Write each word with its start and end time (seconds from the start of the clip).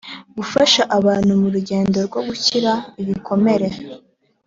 gufasha 0.37 0.81
abantu 0.97 1.31
mu 1.41 1.47
rugendo 1.55 1.97
rwo 2.07 2.19
gukira 2.27 2.71
ibikomere 3.01 3.67